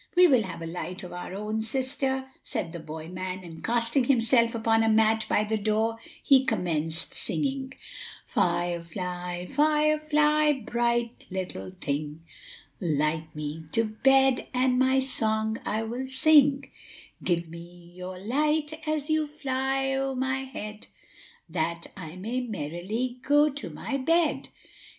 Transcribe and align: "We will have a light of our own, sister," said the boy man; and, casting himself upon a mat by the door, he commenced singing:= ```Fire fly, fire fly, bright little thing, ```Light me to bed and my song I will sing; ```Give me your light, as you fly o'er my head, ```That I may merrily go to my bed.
"We 0.15 0.25
will 0.25 0.41
have 0.41 0.63
a 0.63 0.65
light 0.65 1.03
of 1.03 1.13
our 1.13 1.31
own, 1.35 1.61
sister," 1.61 2.27
said 2.43 2.73
the 2.73 2.79
boy 2.79 3.07
man; 3.07 3.41
and, 3.43 3.63
casting 3.63 4.05
himself 4.05 4.55
upon 4.55 4.81
a 4.81 4.89
mat 4.89 5.27
by 5.29 5.43
the 5.43 5.59
door, 5.59 5.97
he 6.23 6.43
commenced 6.43 7.13
singing:= 7.13 7.73
```Fire 8.33 8.83
fly, 8.83 9.45
fire 9.45 9.99
fly, 9.99 10.53
bright 10.53 11.27
little 11.29 11.71
thing, 11.79 12.23
```Light 12.81 13.27
me 13.35 13.65
to 13.73 13.83
bed 13.83 14.47
and 14.55 14.79
my 14.79 14.97
song 14.97 15.59
I 15.67 15.83
will 15.83 16.07
sing; 16.07 16.71
```Give 17.23 17.47
me 17.47 17.91
your 17.93 18.17
light, 18.17 18.81
as 18.87 19.07
you 19.11 19.27
fly 19.27 19.91
o'er 19.93 20.15
my 20.15 20.45
head, 20.45 20.87
```That 21.51 21.85
I 21.95 22.15
may 22.15 22.41
merrily 22.41 23.19
go 23.21 23.49
to 23.51 23.69
my 23.69 23.97
bed. 23.97 24.47